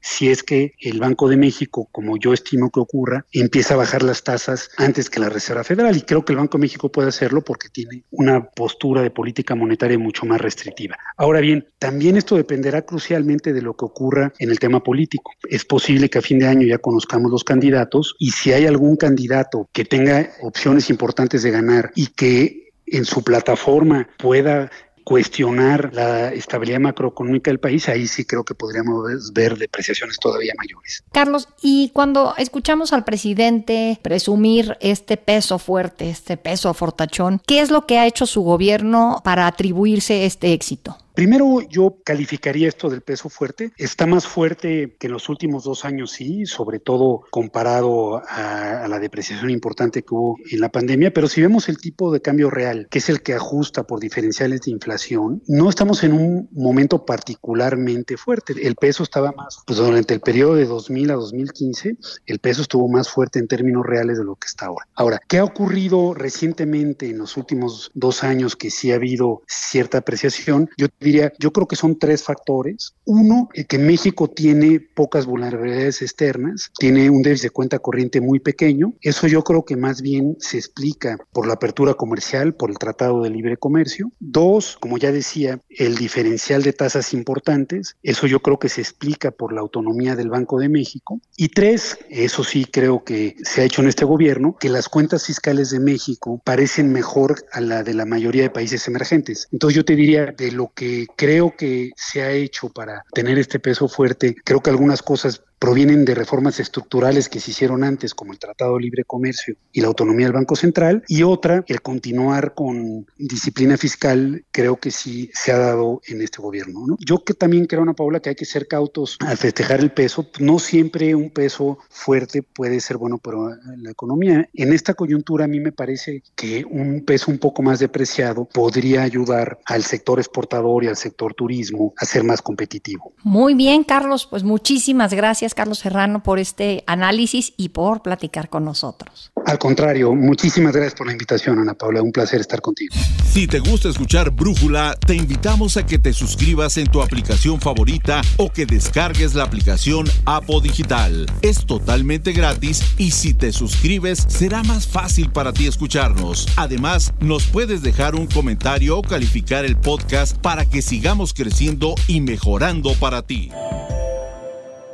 si 0.00 0.30
es 0.30 0.42
que 0.42 0.74
el 0.80 0.98
Banco 0.98 1.28
de 1.28 1.36
México, 1.36 1.88
como 1.92 2.16
yo 2.16 2.32
estimo 2.32 2.70
que 2.70 2.80
ocurra, 2.80 3.24
empieza 3.32 3.74
a 3.74 3.78
bajar 3.78 4.02
las 4.02 4.22
tasas 4.22 4.70
antes 4.76 5.10
que 5.10 5.20
la 5.20 5.28
Reserva 5.28 5.64
Federal. 5.64 5.96
Y 5.96 6.02
creo 6.02 6.24
que 6.24 6.32
el 6.32 6.38
Banco 6.38 6.58
de 6.58 6.62
México 6.62 6.90
puede 6.90 7.08
hacerlo 7.08 7.42
porque 7.42 7.68
tiene 7.68 8.04
una 8.10 8.44
postura 8.44 9.02
de 9.02 9.10
política 9.10 9.54
monetaria 9.54 9.98
mucho 9.98 10.26
más 10.26 10.40
restrictiva. 10.40 10.96
Ahora 11.16 11.40
bien, 11.40 11.66
también 11.78 12.16
esto 12.16 12.36
dependerá 12.36 12.82
crucialmente 12.82 13.52
de 13.52 13.62
lo 13.62 13.74
que 13.74 13.84
ocurra 13.84 14.32
en 14.38 14.50
el 14.50 14.58
tema 14.58 14.82
político. 14.82 15.32
Es 15.48 15.64
posible 15.64 16.08
que 16.08 16.18
a 16.18 16.22
fin 16.22 16.38
de 16.38 16.46
año 16.46 16.66
ya 16.66 16.78
conozcamos 16.78 17.30
los 17.30 17.44
candidatos 17.44 18.14
y 18.18 18.30
si 18.30 18.52
hay 18.52 18.66
algún 18.66 18.96
candidato 18.96 19.68
que 19.72 19.84
tenga 19.84 20.30
opciones 20.42 20.90
importantes 20.90 21.42
de 21.42 21.50
ganar 21.50 21.92
y 21.94 22.08
que 22.08 22.68
en 22.86 23.04
su 23.04 23.22
plataforma 23.22 24.08
pueda 24.18 24.70
cuestionar 25.08 25.94
la 25.94 26.34
estabilidad 26.34 26.80
macroeconómica 26.80 27.50
del 27.50 27.58
país, 27.58 27.88
ahí 27.88 28.06
sí 28.06 28.26
creo 28.26 28.44
que 28.44 28.54
podríamos 28.54 29.32
ver 29.32 29.56
depreciaciones 29.56 30.18
todavía 30.18 30.52
mayores. 30.58 31.02
Carlos, 31.12 31.48
y 31.62 31.88
cuando 31.94 32.34
escuchamos 32.36 32.92
al 32.92 33.04
presidente 33.04 33.98
presumir 34.02 34.76
este 34.82 35.16
peso 35.16 35.58
fuerte, 35.58 36.10
este 36.10 36.36
peso 36.36 36.74
fortachón, 36.74 37.40
¿qué 37.46 37.60
es 37.60 37.70
lo 37.70 37.86
que 37.86 37.98
ha 37.98 38.06
hecho 38.06 38.26
su 38.26 38.42
gobierno 38.42 39.22
para 39.24 39.46
atribuirse 39.46 40.26
este 40.26 40.52
éxito? 40.52 40.98
Primero, 41.18 41.62
yo 41.68 41.96
calificaría 42.04 42.68
esto 42.68 42.88
del 42.88 43.00
peso 43.00 43.28
fuerte. 43.28 43.72
Está 43.76 44.06
más 44.06 44.24
fuerte 44.24 44.96
que 45.00 45.08
en 45.08 45.14
los 45.14 45.28
últimos 45.28 45.64
dos 45.64 45.84
años, 45.84 46.12
sí, 46.12 46.46
sobre 46.46 46.78
todo 46.78 47.22
comparado 47.32 48.22
a, 48.24 48.86
la 48.86 49.00
depreciación 49.00 49.50
importante 49.50 50.02
que 50.02 50.14
hubo 50.14 50.36
en 50.48 50.60
la 50.60 50.68
pandemia. 50.68 51.12
Pero 51.12 51.26
si 51.26 51.40
vemos 51.40 51.68
el 51.68 51.78
tipo 51.78 52.12
de 52.12 52.22
cambio 52.22 52.50
real, 52.50 52.86
que 52.88 53.00
es 53.00 53.08
el 53.08 53.20
que 53.20 53.34
ajusta 53.34 53.82
por 53.82 53.98
diferenciales 53.98 54.60
de 54.60 54.70
inflación, 54.70 55.42
no 55.48 55.68
estamos 55.68 56.04
en 56.04 56.12
un 56.12 56.48
momento 56.52 57.04
particularmente 57.04 58.16
fuerte. 58.16 58.54
El 58.64 58.76
peso 58.76 59.02
estaba 59.02 59.32
más, 59.32 59.58
pues 59.66 59.80
durante 59.80 60.14
el 60.14 60.20
periodo 60.20 60.54
de 60.54 60.66
2000 60.66 61.10
a 61.10 61.14
2015, 61.14 61.96
el 62.26 62.38
peso 62.38 62.62
estuvo 62.62 62.86
más 62.86 63.08
fuerte 63.08 63.40
en 63.40 63.48
términos 63.48 63.84
reales 63.84 64.18
de 64.18 64.24
lo 64.24 64.36
que 64.36 64.46
está 64.46 64.66
ahora. 64.66 64.86
Ahora, 64.94 65.20
¿qué 65.26 65.38
ha 65.38 65.44
ocurrido 65.44 66.14
recientemente 66.14 67.10
en 67.10 67.18
los 67.18 67.36
últimos 67.36 67.90
dos 67.94 68.22
años 68.22 68.54
que 68.54 68.70
sí 68.70 68.92
ha 68.92 68.94
habido 68.94 69.42
cierta 69.48 69.98
apreciación? 69.98 70.70
Yo 70.76 70.86
diría, 71.08 71.32
yo 71.38 71.52
creo 71.52 71.66
que 71.66 71.76
son 71.76 71.98
tres 71.98 72.22
factores. 72.22 72.94
Uno, 73.04 73.48
que 73.68 73.78
México 73.78 74.28
tiene 74.28 74.80
pocas 74.80 75.26
vulnerabilidades 75.26 76.02
externas, 76.02 76.70
tiene 76.78 77.10
un 77.10 77.22
déficit 77.22 77.44
de 77.44 77.50
cuenta 77.50 77.78
corriente 77.78 78.20
muy 78.20 78.40
pequeño. 78.40 78.94
Eso 79.00 79.26
yo 79.26 79.42
creo 79.42 79.64
que 79.64 79.76
más 79.76 80.02
bien 80.02 80.36
se 80.38 80.58
explica 80.58 81.18
por 81.32 81.46
la 81.46 81.54
apertura 81.54 81.94
comercial, 81.94 82.54
por 82.54 82.70
el 82.70 82.78
Tratado 82.78 83.22
de 83.22 83.30
Libre 83.30 83.56
Comercio. 83.56 84.12
Dos, 84.20 84.76
como 84.80 84.98
ya 84.98 85.12
decía, 85.12 85.60
el 85.70 85.96
diferencial 85.96 86.62
de 86.62 86.72
tasas 86.72 87.12
importantes. 87.12 87.96
Eso 88.02 88.26
yo 88.26 88.40
creo 88.40 88.58
que 88.58 88.68
se 88.68 88.80
explica 88.80 89.30
por 89.30 89.52
la 89.52 89.60
autonomía 89.60 90.16
del 90.16 90.30
Banco 90.30 90.58
de 90.58 90.68
México. 90.68 91.20
Y 91.36 91.48
tres, 91.48 91.98
eso 92.08 92.44
sí 92.44 92.64
creo 92.64 93.04
que 93.04 93.36
se 93.42 93.62
ha 93.62 93.64
hecho 93.64 93.82
en 93.82 93.88
este 93.88 94.04
gobierno, 94.04 94.56
que 94.58 94.68
las 94.68 94.88
cuentas 94.88 95.26
fiscales 95.26 95.70
de 95.70 95.80
México 95.80 96.40
parecen 96.44 96.92
mejor 96.92 97.44
a 97.52 97.60
la 97.60 97.82
de 97.82 97.94
la 97.94 98.04
mayoría 98.04 98.42
de 98.42 98.50
países 98.50 98.86
emergentes. 98.88 99.48
Entonces 99.52 99.76
yo 99.76 99.84
te 99.84 99.96
diría, 99.96 100.26
de 100.26 100.52
lo 100.52 100.72
que 100.74 100.87
creo 101.16 101.54
que 101.56 101.92
se 101.96 102.22
ha 102.22 102.30
hecho 102.30 102.68
para 102.68 103.04
tener 103.12 103.38
este 103.38 103.58
peso 103.58 103.88
fuerte, 103.88 104.36
creo 104.44 104.60
que 104.60 104.70
algunas 104.70 105.02
cosas 105.02 105.42
provienen 105.58 106.04
de 106.04 106.14
reformas 106.14 106.60
estructurales 106.60 107.28
que 107.28 107.40
se 107.40 107.50
hicieron 107.50 107.84
antes, 107.84 108.14
como 108.14 108.32
el 108.32 108.38
Tratado 108.38 108.76
de 108.76 108.82
Libre 108.82 109.04
Comercio 109.04 109.56
y 109.72 109.80
la 109.80 109.88
autonomía 109.88 110.26
del 110.26 110.34
Banco 110.34 110.56
Central, 110.56 111.02
y 111.08 111.22
otra, 111.22 111.64
el 111.66 111.82
continuar 111.82 112.54
con 112.54 113.06
disciplina 113.16 113.76
fiscal, 113.76 114.44
creo 114.50 114.76
que 114.76 114.90
sí 114.90 115.30
se 115.34 115.52
ha 115.52 115.58
dado 115.58 116.00
en 116.06 116.22
este 116.22 116.40
gobierno. 116.40 116.86
¿no? 116.86 116.96
Yo 117.00 117.24
que 117.24 117.34
también 117.34 117.66
creo, 117.66 117.82
Ana 117.82 117.94
Paula, 117.94 118.20
que 118.20 118.30
hay 118.30 118.34
que 118.34 118.44
ser 118.44 118.68
cautos 118.68 119.16
al 119.20 119.36
festejar 119.36 119.80
el 119.80 119.92
peso. 119.92 120.28
No 120.38 120.58
siempre 120.58 121.14
un 121.14 121.30
peso 121.30 121.78
fuerte 121.90 122.42
puede 122.42 122.80
ser 122.80 122.96
bueno 122.96 123.18
para 123.18 123.38
la 123.76 123.90
economía. 123.90 124.48
En 124.54 124.72
esta 124.72 124.94
coyuntura 124.94 125.44
a 125.44 125.48
mí 125.48 125.60
me 125.60 125.72
parece 125.72 126.22
que 126.34 126.64
un 126.64 127.04
peso 127.04 127.30
un 127.30 127.38
poco 127.38 127.62
más 127.62 127.78
depreciado 127.78 128.44
podría 128.44 129.02
ayudar 129.02 129.58
al 129.64 129.82
sector 129.82 130.18
exportador 130.18 130.84
y 130.84 130.88
al 130.88 130.96
sector 130.96 131.34
turismo 131.34 131.94
a 131.96 132.04
ser 132.04 132.24
más 132.24 132.42
competitivo. 132.42 133.12
Muy 133.22 133.54
bien, 133.54 133.84
Carlos, 133.84 134.26
pues 134.26 134.42
muchísimas 134.42 135.12
gracias 135.12 135.47
Carlos 135.54 135.78
Serrano, 135.78 136.22
por 136.22 136.38
este 136.38 136.84
análisis 136.86 137.52
y 137.56 137.70
por 137.70 138.02
platicar 138.02 138.48
con 138.48 138.64
nosotros. 138.64 139.32
Al 139.46 139.58
contrario, 139.58 140.14
muchísimas 140.14 140.72
gracias 140.74 140.94
por 140.94 141.06
la 141.06 141.12
invitación, 141.12 141.58
Ana 141.58 141.74
Paula. 141.74 142.02
Un 142.02 142.12
placer 142.12 142.40
estar 142.40 142.60
contigo. 142.60 142.94
Si 143.30 143.46
te 143.46 143.60
gusta 143.60 143.88
escuchar 143.88 144.30
Brújula, 144.30 144.96
te 145.06 145.14
invitamos 145.14 145.76
a 145.76 145.86
que 145.86 145.98
te 145.98 146.12
suscribas 146.12 146.76
en 146.76 146.86
tu 146.86 147.02
aplicación 147.02 147.60
favorita 147.60 148.20
o 148.36 148.50
que 148.50 148.66
descargues 148.66 149.34
la 149.34 149.44
aplicación 149.44 150.06
Apo 150.24 150.60
Digital. 150.60 151.26
Es 151.42 151.64
totalmente 151.66 152.32
gratis 152.32 152.82
y 152.98 153.12
si 153.12 153.34
te 153.34 153.52
suscribes 153.52 154.26
será 154.28 154.62
más 154.64 154.86
fácil 154.86 155.30
para 155.30 155.52
ti 155.52 155.66
escucharnos. 155.66 156.48
Además, 156.56 157.12
nos 157.20 157.44
puedes 157.46 157.82
dejar 157.82 158.14
un 158.14 158.26
comentario 158.26 158.98
o 158.98 159.02
calificar 159.02 159.64
el 159.64 159.76
podcast 159.76 160.36
para 160.38 160.66
que 160.66 160.82
sigamos 160.82 161.32
creciendo 161.32 161.94
y 162.06 162.20
mejorando 162.20 162.94
para 162.94 163.22
ti. 163.22 163.50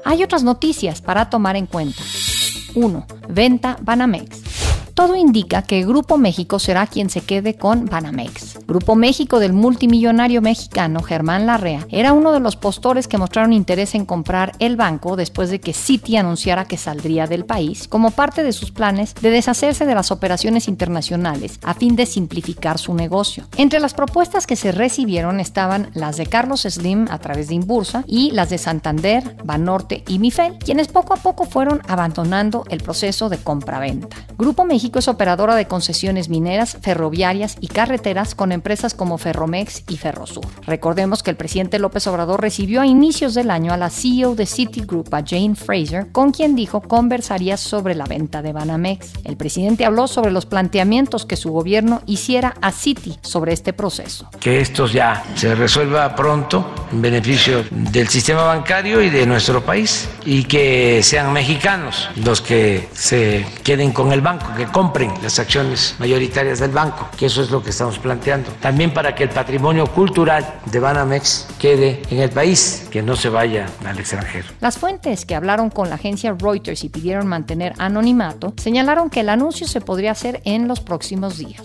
Hay 0.04 0.23
otras 0.23 0.44
noticias 0.44 1.00
para 1.00 1.30
tomar 1.30 1.56
en 1.56 1.66
cuenta. 1.66 2.02
1. 2.75 3.06
Venta 3.28 3.78
Banamex. 3.80 4.43
Todo 4.94 5.16
indica 5.16 5.62
que 5.62 5.84
Grupo 5.84 6.18
México 6.18 6.60
será 6.60 6.86
quien 6.86 7.10
se 7.10 7.20
quede 7.20 7.56
con 7.56 7.86
Banamex. 7.86 8.60
Grupo 8.68 8.94
México 8.94 9.40
del 9.40 9.52
multimillonario 9.52 10.40
mexicano 10.40 11.02
Germán 11.02 11.46
Larrea 11.46 11.84
era 11.90 12.12
uno 12.12 12.30
de 12.30 12.38
los 12.38 12.54
postores 12.54 13.08
que 13.08 13.18
mostraron 13.18 13.52
interés 13.52 13.96
en 13.96 14.06
comprar 14.06 14.52
el 14.60 14.76
banco 14.76 15.16
después 15.16 15.50
de 15.50 15.58
que 15.58 15.72
Citi 15.72 16.16
anunciara 16.16 16.66
que 16.66 16.76
saldría 16.76 17.26
del 17.26 17.44
país 17.44 17.88
como 17.88 18.12
parte 18.12 18.44
de 18.44 18.52
sus 18.52 18.70
planes 18.70 19.16
de 19.20 19.30
deshacerse 19.30 19.84
de 19.84 19.96
las 19.96 20.12
operaciones 20.12 20.68
internacionales 20.68 21.58
a 21.64 21.74
fin 21.74 21.96
de 21.96 22.06
simplificar 22.06 22.78
su 22.78 22.94
negocio. 22.94 23.48
Entre 23.56 23.80
las 23.80 23.94
propuestas 23.94 24.46
que 24.46 24.54
se 24.54 24.70
recibieron 24.70 25.40
estaban 25.40 25.90
las 25.94 26.18
de 26.18 26.26
Carlos 26.26 26.62
Slim 26.62 27.06
a 27.10 27.18
través 27.18 27.48
de 27.48 27.56
Imbursa 27.56 28.04
y 28.06 28.30
las 28.30 28.48
de 28.48 28.58
Santander, 28.58 29.38
Banorte 29.44 30.04
y 30.06 30.20
Mifel, 30.20 30.56
quienes 30.58 30.86
poco 30.86 31.14
a 31.14 31.16
poco 31.16 31.46
fueron 31.46 31.82
abandonando 31.88 32.62
el 32.70 32.80
proceso 32.80 33.28
de 33.28 33.38
compra-venta. 33.38 34.16
Grupo 34.38 34.64
México 34.64 34.84
Es 34.95 35.09
operadora 35.09 35.57
de 35.57 35.67
concesiones 35.67 36.29
mineras, 36.29 36.76
ferroviarias 36.81 37.57
y 37.61 37.69
carreteras 37.69 38.35
con 38.35 38.53
empresas 38.53 38.95
como 38.95 39.19
Ferromex 39.19 39.83
y 39.88 39.97
Ferrosur. 39.97 40.45
Recordemos 40.67 41.23
que 41.23 41.31
el 41.31 41.37
presidente 41.37 41.79
López 41.79 42.07
Obrador 42.07 42.41
recibió 42.41 42.83
a 42.83 42.87
inicios 42.87 43.35
del 43.35 43.50
año 43.50 43.73
a 43.73 43.76
la 43.76 43.91
CEO 43.91 44.35
de 44.35 44.47
Citigroup, 44.47 45.12
a 45.12 45.25
Jane 45.26 45.57
Fraser, 45.57 46.12
con 46.12 46.33
quien 46.33 46.55
dijo 46.55 46.81
conversaría 46.81 47.57
sobre 47.57 47.95
la 47.95 48.05
venta 48.05 48.43
de 48.43 48.53
Banamex. 48.53 49.12
El 49.25 49.37
presidente 49.37 49.85
habló 49.85 50.07
sobre 50.07 50.31
los 50.31 50.47
planteamientos 50.47 51.26
que 51.26 51.37
su 51.37 51.50
gobierno 51.50 52.03
hiciera 52.07 52.55
a 52.61 52.71
Citi 52.71 53.19
sobre 53.23 53.53
este 53.53 53.73
proceso. 53.73 54.29
Que 54.38 54.61
esto 54.61 54.87
ya 54.87 55.25
se 55.35 55.55
resuelva 55.55 56.14
pronto 56.14 56.73
en 56.93 57.03
beneficio 57.03 57.64
del 57.71 58.09
sistema 58.09 58.43
bancario 58.43 59.00
y 59.03 59.11
de 59.11 59.26
nuestro 59.26 59.64
país 59.64 60.09
y 60.25 60.45
que 60.45 61.03
sean 61.03 61.33
mexicanos 61.33 62.09
los 62.25 62.41
que 62.41 62.88
se 62.93 63.45
queden 63.64 63.93
con 63.93 64.12
el 64.12 64.21
banco, 64.21 64.47
compren 64.75 65.14
las 65.23 65.38
acciones 65.38 65.95
mayoritarias 66.00 66.59
del 66.59 66.73
banco, 66.73 67.09
que 67.16 67.26
eso 67.26 67.40
es 67.40 67.52
lo 67.52 67.62
que 67.62 67.71
estamos 67.71 68.00
planteando. 68.00 68.50
También 68.61 68.93
para 68.93 69.14
que 69.14 69.23
el 69.23 69.28
patrimonio 69.28 69.87
cultural 69.87 70.45
de 70.66 70.81
Banamex 70.81 71.47
quede 71.61 72.02
en 72.11 72.19
el 72.19 72.31
país, 72.31 72.88
que 72.90 73.00
no 73.00 73.14
se 73.14 73.28
vaya 73.28 73.66
al 73.87 74.00
extranjero. 74.00 74.49
Las 74.61 74.76
fuentes 74.76 75.26
que 75.26 75.37
hablaron 75.37 75.71
con 75.71 75.90
la 75.90 75.95
agencia 75.95 76.35
Reuters 76.37 76.83
y 76.83 76.88
pidieron 76.88 77.28
mantener 77.28 77.73
anonimato 77.78 78.52
señalaron 78.57 79.11
que 79.11 79.21
el 79.21 79.28
anuncio 79.28 79.69
se 79.69 79.81
podría 79.81 80.11
hacer 80.11 80.40
en 80.45 80.66
los 80.66 80.81
próximos 80.81 81.38
días. 81.38 81.62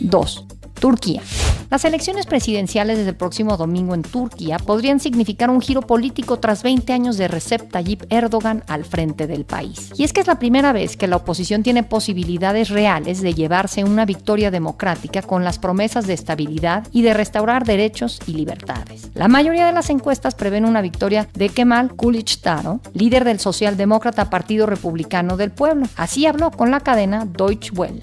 2. 0.00 0.46
Turquía. 0.82 1.22
Las 1.70 1.86
elecciones 1.86 2.26
presidenciales 2.26 2.98
desde 2.98 3.10
el 3.10 3.16
próximo 3.16 3.56
domingo 3.56 3.94
en 3.94 4.02
Turquía 4.02 4.58
podrían 4.58 5.00
significar 5.00 5.48
un 5.48 5.62
giro 5.62 5.80
político 5.80 6.38
tras 6.38 6.62
20 6.62 6.92
años 6.92 7.16
de 7.16 7.28
Recep 7.28 7.70
Tayyip 7.70 8.02
Erdogan 8.10 8.62
al 8.66 8.84
frente 8.84 9.26
del 9.26 9.46
país. 9.46 9.90
Y 9.96 10.02
es 10.02 10.12
que 10.12 10.20
es 10.20 10.26
la 10.26 10.38
primera 10.38 10.74
vez 10.74 10.98
que 10.98 11.06
la 11.06 11.16
oposición 11.16 11.62
tiene 11.62 11.82
posibilidades 11.82 12.68
reales 12.68 13.22
de 13.22 13.32
llevarse 13.32 13.84
una 13.84 14.04
victoria 14.04 14.50
democrática 14.50 15.22
con 15.22 15.44
las 15.44 15.58
promesas 15.58 16.06
de 16.06 16.12
estabilidad 16.12 16.86
y 16.92 17.00
de 17.00 17.14
restaurar 17.14 17.64
derechos 17.64 18.18
y 18.26 18.32
libertades. 18.32 19.08
La 19.14 19.28
mayoría 19.28 19.64
de 19.64 19.72
las 19.72 19.88
encuestas 19.88 20.34
prevén 20.34 20.66
una 20.66 20.82
victoria 20.82 21.28
de 21.32 21.48
Kemal 21.48 21.92
Kılıçdaroğlu, 21.96 22.80
líder 22.92 23.24
del 23.24 23.38
socialdemócrata 23.38 24.28
Partido 24.28 24.66
Republicano 24.66 25.38
del 25.38 25.52
Pueblo. 25.52 25.86
Así 25.96 26.26
habló 26.26 26.50
con 26.50 26.70
la 26.70 26.80
cadena 26.80 27.24
Deutsche 27.24 27.70
Welle. 27.72 28.00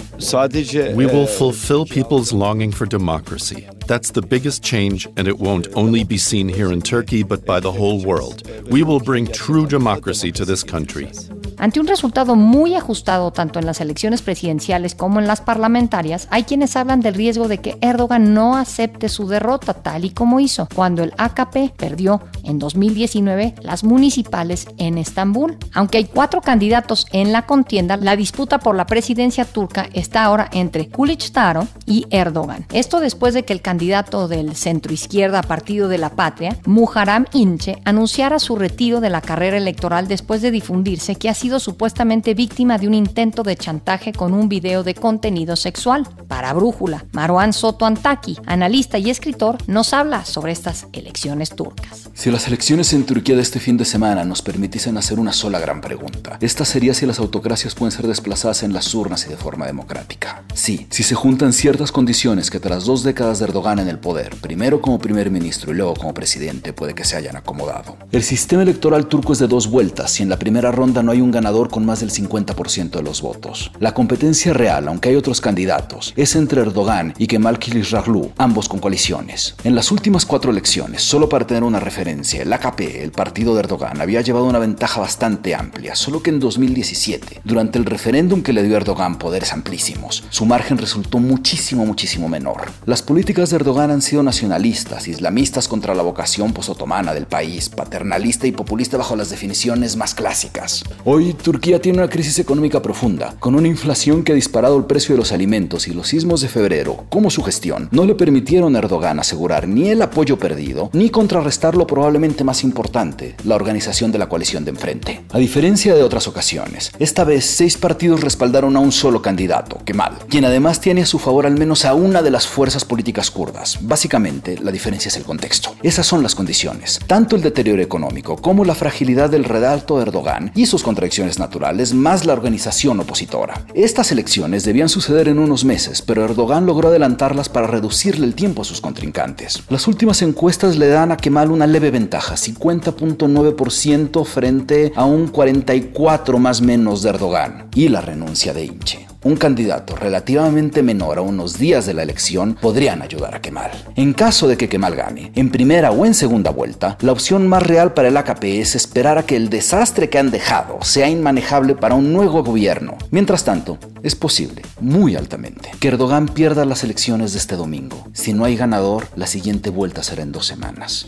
We 0.96 1.06
will 1.06 1.28
fulfill 1.28 1.86
people's 1.86 2.32
longing 2.32 2.69
for 2.72 2.86
democracy. 2.86 3.68
That's 3.90 4.12
the 4.12 4.22
biggest 4.22 4.64
change, 4.64 5.08
and 5.18 5.28
it 5.28 5.40
won't 5.40 5.68
only 5.74 6.04
be 6.04 6.20
seen 6.20 6.48
here 6.48 6.72
in 6.72 6.80
Turkey, 6.80 7.24
but 7.24 7.44
by 7.44 7.60
the 7.60 7.72
whole 7.72 8.00
world. 8.06 8.44
We 8.70 8.84
will 8.84 9.00
bring 9.00 9.26
true 9.26 9.66
democracy 9.66 10.32
to 10.34 10.46
this 10.46 10.64
country. 10.64 11.10
Ante 11.58 11.82
un 11.82 11.88
resultado 11.88 12.38
muy 12.38 12.76
ajustado 12.76 13.32
tanto 13.32 13.60
en 13.60 13.66
las 13.66 13.82
elecciones 13.82 14.22
presidenciales 14.22 14.96
como 14.96 15.20
en 15.20 15.28
las 15.28 15.42
parlamentarias, 15.42 16.28
hay 16.32 16.44
quienes 16.44 16.78
hablan 16.78 17.02
del 17.02 17.16
riesgo 17.16 17.50
de 17.50 17.58
que 17.58 17.78
Erdogan 17.82 18.34
no 18.34 18.56
acepte 18.56 19.10
su 19.10 19.28
derrota 19.28 19.74
tal 19.74 20.06
y 20.06 20.12
como 20.12 20.40
hizo 20.40 20.70
cuando 20.74 21.04
el 21.04 21.12
AKP 21.18 21.74
perdió 21.76 22.22
en 22.46 22.60
2019 22.60 23.56
las 23.62 23.84
municipales 23.84 24.68
en 24.78 24.98
Estambul. 24.98 25.58
Aunque 25.74 25.98
hay 25.98 26.06
cuatro 26.06 26.40
candidatos 26.40 27.08
en 27.12 27.34
la 27.34 27.46
contienda, 27.46 27.98
la 27.98 28.16
disputa 28.16 28.60
por 28.60 28.76
la 28.76 28.86
presidencia 28.86 29.44
turca 29.44 29.90
está 29.92 30.24
ahora 30.24 30.48
entre 30.54 30.90
Kılıçdaroğlu 30.90 31.68
y 31.86 32.06
Erdogan. 32.10 32.68
Esto 32.72 33.02
después 33.02 33.34
de 33.34 33.44
que 33.44 33.52
el 33.52 33.62
candidato 33.62 33.79
del 33.80 34.58
centro 34.58 34.92
izquierda 34.92 35.42
Partido 35.42 35.88
de 35.88 35.98
la 35.98 36.10
Patria, 36.10 36.58
Muharrem 36.66 37.24
Ince, 37.32 37.82
anunciara 37.86 38.38
su 38.38 38.58
retiro 38.58 39.00
de 39.00 39.10
la 39.10 39.22
carrera 39.22 39.56
electoral 39.56 40.10
después 40.10 40.42
de 40.42 40.52
difundirse 40.52 41.16
que 41.16 41.30
ha 41.30 41.34
sido 41.34 41.62
supuestamente 41.62 42.34
víctima 42.34 42.78
de 42.78 42.88
un 42.88 42.94
intento 42.94 43.42
de 43.42 43.56
chantaje 43.56 44.12
con 44.12 44.34
un 44.34 44.50
video 44.50 44.84
de 44.84 44.96
contenido 44.96 45.56
sexual. 45.56 46.06
Para 46.28 46.52
Brújula, 46.52 47.06
Marwan 47.14 47.54
Soto 47.54 47.86
Antaki, 47.86 48.38
analista 48.46 48.98
y 48.98 49.10
escritor, 49.10 49.58
nos 49.68 49.94
habla 49.94 50.26
sobre 50.26 50.52
estas 50.52 50.88
elecciones 50.92 51.52
turcas. 51.52 52.10
Si 52.14 52.30
las 52.32 52.48
elecciones 52.48 52.92
en 52.92 53.06
Turquía 53.06 53.38
de 53.38 53.42
este 53.42 53.62
fin 53.62 53.78
de 53.78 53.86
semana 53.86 54.26
nos 54.26 54.42
permitiesen 54.42 54.98
hacer 54.98 55.20
una 55.20 55.32
sola 55.32 55.58
gran 55.60 55.80
pregunta, 55.80 56.38
esta 56.42 56.66
sería 56.66 56.94
si 56.94 57.06
las 57.06 57.20
autocracias 57.20 57.76
pueden 57.76 57.94
ser 57.94 58.08
desplazadas 58.08 58.64
en 58.64 58.74
las 58.74 58.94
urnas 58.94 59.26
y 59.26 59.30
de 59.30 59.38
forma 59.38 59.66
democrática. 59.66 60.44
Sí, 60.54 60.86
si 60.90 61.04
se 61.04 61.16
juntan 61.16 61.54
ciertas 61.54 61.94
condiciones 61.94 62.52
que 62.52 62.60
tras 62.60 62.84
dos 62.84 63.04
décadas 63.04 63.40
de 63.40 63.46
Erdogan 63.60 63.80
en 63.80 63.90
el 63.90 64.00
poder, 64.00 64.38
primero 64.38 64.82
como 64.82 65.00
primer 65.00 65.30
ministro 65.30 65.74
y 65.74 65.76
luego 65.76 65.94
como 65.94 66.14
presidente, 66.14 66.72
puede 66.72 66.96
que 66.96 67.04
se 67.04 67.18
hayan 67.18 67.36
acomodado. 67.36 67.98
El 68.10 68.24
sistema 68.24 68.64
electoral 68.64 69.08
turco 69.08 69.34
es 69.34 69.40
de 69.40 69.50
dos 69.50 69.70
vueltas 69.70 70.18
y 70.22 70.24
en 70.24 70.30
la 70.30 70.40
primera 70.40 70.72
ronda 70.72 71.04
no 71.04 71.12
hay 71.12 71.20
un 71.20 71.30
ganador 71.30 71.70
con 71.70 71.86
más 71.86 72.00
del 72.00 72.10
50% 72.10 72.92
de 72.92 73.02
los 73.02 73.22
votos. 73.22 73.74
La 73.82 73.94
competencia 73.94 74.54
real, 74.54 74.88
aunque 74.88 75.10
hay 75.10 75.18
otros 75.18 75.42
candidatos, 75.42 76.14
es 76.16 76.38
entre 76.38 76.62
Erdogan 76.62 77.14
y 77.18 77.28
Kemal 77.28 77.60
Kılıçdaroğlu, 77.60 78.32
ambos 78.38 78.70
con 78.70 78.80
coaliciones. 78.80 79.56
En 79.66 79.76
las 79.76 79.92
últimas 79.92 80.26
cuatro 80.26 80.52
elecciones, 80.52 81.02
solo 81.02 81.28
para 81.28 81.46
tener 81.46 81.64
una 81.64 81.82
referencia, 81.82 82.42
el 82.42 82.54
AKP, 82.54 83.04
el 83.04 83.12
partido 83.12 83.56
de 83.56 83.60
Erdogan, 83.60 84.00
había 84.00 84.22
llevado 84.22 84.46
una 84.46 84.60
ventaja 84.60 85.02
bastante 85.02 85.54
amplia, 85.54 85.96
solo 85.96 86.24
que 86.24 86.30
en 86.30 86.40
2017, 86.40 87.42
durante 87.44 87.78
el 87.78 87.84
referéndum 87.84 88.42
que 88.42 88.54
le 88.54 88.64
dio 88.64 88.76
a 88.76 88.78
Erdogan 88.78 89.20
poderes 89.20 89.52
amplísimos, 89.52 90.24
su 90.30 90.46
margen 90.46 90.78
resultó 90.78 91.18
muchísimo, 91.18 91.86
muchísimo 91.86 92.30
menor. 92.30 92.72
Las 92.86 93.02
políticas 93.02 93.49
de 93.50 93.58
Erdogan 93.58 93.92
han 93.92 94.02
sido 94.02 94.24
nacionalistas, 94.24 95.08
islamistas 95.08 95.68
contra 95.68 95.96
la 95.96 96.04
vocación 96.04 96.54
posotomana 96.54 97.14
del 97.14 97.26
país, 97.26 97.70
paternalista 97.70 98.48
y 98.48 98.52
populista 98.52 98.98
bajo 98.98 99.16
las 99.16 99.30
definiciones 99.30 99.96
más 99.96 100.14
clásicas. 100.14 100.84
Hoy 101.06 101.34
Turquía 101.34 101.82
tiene 101.82 102.00
una 102.00 102.10
crisis 102.10 102.40
económica 102.40 102.82
profunda, 102.82 103.36
con 103.40 103.56
una 103.56 103.68
inflación 103.68 104.24
que 104.24 104.32
ha 104.32 104.36
disparado 104.36 104.78
el 104.78 104.86
precio 104.86 105.16
de 105.16 105.20
los 105.20 105.32
alimentos 105.32 105.88
y 105.88 105.94
los 105.94 106.08
sismos 106.08 106.42
de 106.42 106.48
febrero, 106.48 107.06
como 107.10 107.30
su 107.30 107.44
gestión, 107.44 107.90
no 107.92 108.06
le 108.06 108.16
permitieron 108.16 108.76
a 108.76 108.80
Erdogan 108.80 109.20
asegurar 109.20 109.68
ni 109.68 109.90
el 109.90 110.02
apoyo 110.02 110.38
perdido, 110.38 110.90
ni 110.94 111.10
contrarrestar 111.10 111.76
lo 111.76 111.88
probablemente 111.88 112.44
más 112.44 112.64
importante, 112.64 113.36
la 113.44 113.56
organización 113.56 114.12
de 114.12 114.18
la 114.18 114.30
coalición 114.30 114.66
de 114.66 114.72
enfrente. 114.72 115.22
A 115.32 115.38
diferencia 115.38 115.96
de 115.96 116.04
otras 116.04 116.28
ocasiones, 116.28 116.92
esta 117.00 117.24
vez 117.24 117.46
seis 117.46 117.78
partidos 117.78 118.22
respaldaron 118.22 118.76
a 118.76 118.80
un 118.80 118.92
solo 118.92 119.22
candidato, 119.22 119.80
Kemal, 119.86 120.18
quien 120.30 120.46
además 120.46 120.82
tiene 120.82 121.02
a 121.02 121.06
su 121.06 121.20
favor 121.20 121.46
al 121.46 121.58
menos 121.58 121.86
a 121.86 121.94
una 121.94 122.22
de 122.22 122.32
las 122.32 122.48
fuerzas 122.48 122.86
políticas 122.86 123.32
Básicamente, 123.82 124.58
la 124.62 124.72
diferencia 124.72 125.10
es 125.10 125.18
el 125.18 125.24
contexto. 125.24 125.76
Esas 125.82 126.06
son 126.06 126.22
las 126.24 126.36
condiciones. 126.36 127.00
Tanto 127.08 127.36
el 127.36 127.42
deterioro 127.42 127.82
económico 127.82 128.36
como 128.36 128.66
la 128.66 128.76
fragilidad 128.76 129.30
del 129.30 129.44
redalto 129.44 129.98
de 129.98 130.04
Erdogan 130.04 130.52
y 130.56 130.66
sus 130.66 130.84
contradicciones 130.84 131.40
naturales, 131.40 131.94
más 131.94 132.26
la 132.26 132.34
organización 132.34 133.00
opositora. 133.00 133.66
Estas 133.74 134.12
elecciones 134.12 134.64
debían 134.66 134.90
suceder 134.90 135.28
en 135.28 135.40
unos 135.40 135.66
meses, 135.66 136.02
pero 136.02 136.24
Erdogan 136.24 136.66
logró 136.66 136.90
adelantarlas 136.90 137.50
para 137.50 137.68
reducirle 137.68 138.26
el 138.26 138.36
tiempo 138.36 138.62
a 138.62 138.66
sus 138.66 138.82
contrincantes. 138.82 139.64
Las 139.70 139.88
últimas 139.88 140.22
encuestas 140.22 140.78
le 140.78 140.88
dan 140.88 141.12
a 141.12 141.18
Kemal 141.18 141.52
una 141.52 141.68
leve 141.68 141.92
ventaja, 141.92 142.36
50.9% 142.36 144.26
frente 144.26 144.92
a 144.96 145.06
un 145.06 145.28
44 145.28 146.40
más 146.40 146.62
menos 146.62 147.02
de 147.02 147.10
Erdogan, 147.10 147.68
y 147.74 147.90
la 147.90 148.02
renuncia 148.02 148.54
de 148.54 148.66
Inche 148.66 149.09
un 149.24 149.36
candidato 149.36 149.96
relativamente 149.96 150.84
menor 150.84 151.18
a 151.18 151.22
unos 151.22 151.58
días 151.58 151.86
de 151.86 151.94
la 151.94 152.04
elección 152.04 152.56
podrían 152.60 153.02
ayudar 153.02 153.36
a 153.36 153.42
Kemal. 153.42 153.72
En 153.96 154.14
caso 154.14 154.48
de 154.48 154.58
que 154.58 154.70
Kemal 154.70 154.96
gane, 154.96 155.32
en 155.36 155.50
primera 155.50 155.92
o 155.92 156.06
en 156.06 156.14
segunda 156.14 156.52
vuelta, 156.52 156.98
la 157.02 157.12
opción 157.12 157.48
más 157.48 157.64
real 157.64 157.94
para 157.94 158.08
el 158.08 158.18
AKP 158.18 158.62
es 158.62 158.76
esperar 158.76 159.18
a 159.18 159.24
que 159.24 159.36
el 159.36 159.50
desastre 159.50 160.10
que 160.10 160.20
han 160.20 160.32
dejado 160.32 160.80
sea 160.82 161.10
inmanejable 161.10 161.76
para 161.76 161.96
un 161.96 162.14
nuevo 162.14 162.44
gobierno. 162.44 162.98
Mientras 163.12 163.44
tanto, 163.44 163.78
es 164.04 164.16
posible, 164.16 164.62
muy 164.80 165.16
altamente, 165.16 165.72
que 165.80 165.90
Erdogan 165.90 166.28
pierda 166.28 166.66
las 166.66 166.84
elecciones 166.84 167.34
de 167.34 167.40
este 167.40 167.56
domingo. 167.56 168.08
Si 168.14 168.34
no 168.34 168.46
hay 168.46 168.56
ganador, 168.56 169.08
la 169.16 169.28
siguiente 169.28 169.70
vuelta 169.70 170.04
será 170.04 170.24
en 170.24 170.32
dos 170.32 170.46
semanas. 170.46 171.08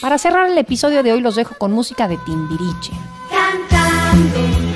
Para 0.00 0.18
cerrar 0.18 0.50
el 0.50 0.58
episodio 0.58 1.02
de 1.02 1.12
hoy 1.12 1.20
los 1.20 1.36
dejo 1.36 1.54
con 1.56 1.72
música 1.72 2.08
de 2.08 2.16
Timbiriche. 2.18 2.92
Cantando, 3.30 4.69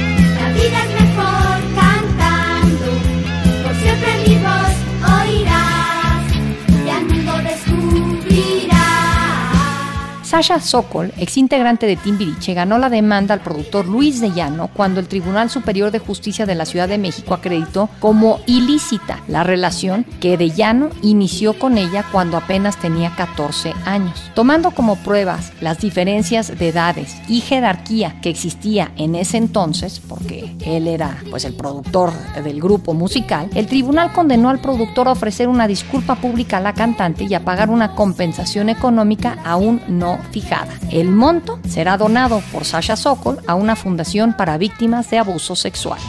Sasha 10.34 10.58
Sokol, 10.58 11.12
exintegrante 11.16 11.86
de 11.86 11.94
Timbiriche, 11.94 12.54
ganó 12.54 12.76
la 12.76 12.90
demanda 12.90 13.34
al 13.34 13.40
productor 13.40 13.86
Luis 13.86 14.20
de 14.20 14.32
Llano 14.32 14.68
cuando 14.74 14.98
el 14.98 15.06
Tribunal 15.06 15.48
Superior 15.48 15.92
de 15.92 16.00
Justicia 16.00 16.44
de 16.44 16.56
la 16.56 16.64
Ciudad 16.64 16.88
de 16.88 16.98
México 16.98 17.34
acreditó 17.34 17.88
como 18.00 18.40
ilícita 18.48 19.20
la 19.28 19.44
relación 19.44 20.04
que 20.20 20.36
de 20.36 20.50
Llano 20.50 20.90
inició 21.02 21.56
con 21.56 21.78
ella 21.78 22.04
cuando 22.10 22.36
apenas 22.36 22.78
tenía 22.78 23.14
14 23.14 23.74
años. 23.84 24.32
Tomando 24.34 24.72
como 24.72 24.96
pruebas 24.96 25.52
las 25.60 25.78
diferencias 25.78 26.58
de 26.58 26.70
edades 26.70 27.14
y 27.28 27.40
jerarquía 27.40 28.20
que 28.20 28.30
existía 28.30 28.90
en 28.96 29.14
ese 29.14 29.36
entonces, 29.36 30.00
porque 30.00 30.52
él 30.66 30.88
era 30.88 31.16
pues 31.30 31.44
el 31.44 31.54
productor 31.54 32.12
del 32.42 32.60
grupo 32.60 32.92
musical, 32.92 33.50
el 33.54 33.68
tribunal 33.68 34.12
condenó 34.12 34.50
al 34.50 34.60
productor 34.60 35.06
a 35.06 35.12
ofrecer 35.12 35.46
una 35.46 35.68
disculpa 35.68 36.16
pública 36.16 36.56
a 36.56 36.60
la 36.60 36.74
cantante 36.74 37.22
y 37.22 37.34
a 37.34 37.44
pagar 37.44 37.70
una 37.70 37.94
compensación 37.94 38.68
económica 38.68 39.38
aún 39.44 39.80
no 39.86 40.23
fijada. 40.30 40.72
El 40.90 41.10
monto 41.10 41.58
será 41.68 41.96
donado 41.96 42.42
por 42.52 42.64
Sasha 42.64 42.96
Sokol 42.96 43.38
a 43.46 43.54
una 43.54 43.76
fundación 43.76 44.34
para 44.34 44.58
víctimas 44.58 45.10
de 45.10 45.18
abuso 45.18 45.56
sexual. 45.56 46.00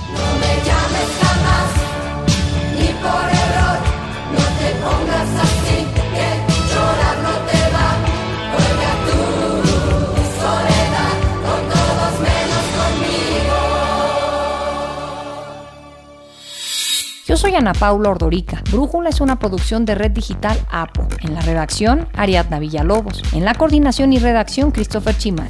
Yo 17.35 17.41
soy 17.41 17.55
Ana 17.55 17.73
Paula 17.73 18.11
Ordorica. 18.11 18.63
Brújula 18.71 19.09
es 19.09 19.19
una 19.19 19.37
producción 19.39 19.83
de 19.83 19.93
Red 19.93 20.11
Digital 20.11 20.57
APO. 20.71 21.05
En 21.19 21.33
la 21.33 21.41
redacción, 21.41 22.07
Ariadna 22.13 22.59
Villalobos. 22.59 23.21
En 23.33 23.43
la 23.43 23.55
coordinación 23.55 24.13
y 24.13 24.19
redacción, 24.19 24.71
Christopher 24.71 25.17
Chimal. 25.17 25.49